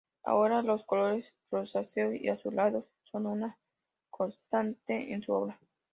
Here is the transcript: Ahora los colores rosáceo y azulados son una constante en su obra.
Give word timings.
Ahora 0.23 0.63
los 0.63 0.83
colores 0.83 1.35
rosáceo 1.51 2.11
y 2.15 2.27
azulados 2.27 2.85
son 3.03 3.27
una 3.27 3.59
constante 4.09 5.13
en 5.13 5.21
su 5.21 5.31
obra. 5.31 5.59